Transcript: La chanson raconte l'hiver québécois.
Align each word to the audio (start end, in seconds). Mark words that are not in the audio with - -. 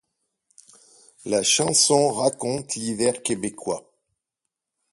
La 1.25 1.43
chanson 1.43 2.11
raconte 2.11 2.73
l'hiver 2.73 3.21
québécois. 3.21 3.87